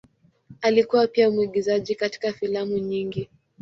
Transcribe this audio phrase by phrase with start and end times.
[0.61, 3.29] Alikuwa pia mwigizaji katika filamu nyingi.